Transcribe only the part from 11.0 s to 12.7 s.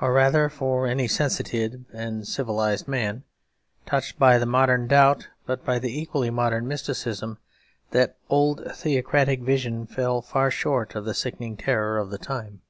the sickening terror of the time.